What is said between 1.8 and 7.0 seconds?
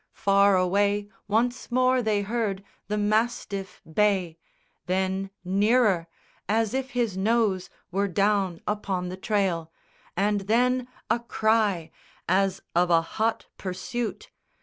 they heard The mastiff bay; then nearer, as if